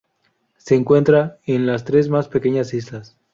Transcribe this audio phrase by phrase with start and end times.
[0.57, 3.19] Se encuentra en las tres más pequeñas islas.